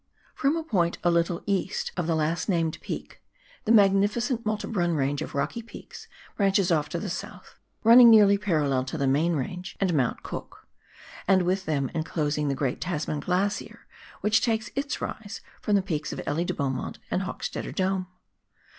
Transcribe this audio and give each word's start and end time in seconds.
From 0.33 0.55
a 0.57 0.63
point 0.63 0.97
a 1.03 1.11
little 1.11 1.43
east 1.45 1.91
of 1.95 2.07
the 2.07 2.15
last 2.15 2.49
named 2.49 2.79
peak, 2.81 3.21
the 3.65 3.71
magnificent 3.71 4.43
Malte 4.47 4.67
Brun 4.67 4.95
Range 4.95 5.21
of 5.21 5.35
rocky 5.35 5.61
peaks 5.61 6.07
branches 6.35 6.71
off 6.71 6.89
to 6.89 6.99
the 6.99 7.07
south, 7.07 7.53
running 7.83 8.09
nearly 8.09 8.35
parallel 8.39 8.83
to 8.85 8.97
the 8.97 9.05
main 9.05 9.35
range 9.35 9.77
and 9.79 9.93
Mount 9.93 10.23
Cook, 10.23 10.67
and 11.27 11.43
with 11.43 11.65
them 11.65 11.91
enclosing 11.93 12.47
the 12.47 12.55
great 12.55 12.81
Tasman 12.81 13.19
Glacier, 13.19 13.85
which 14.21 14.41
takes 14.41 14.71
its 14.75 15.01
rise 15.01 15.39
from 15.61 15.75
the 15.75 15.83
peaks 15.83 16.11
of 16.11 16.19
Elie 16.25 16.45
de 16.45 16.53
Beaumont 16.55 16.97
and 17.11 17.21
Hochstetter 17.21 17.71
Dome. 17.71 18.07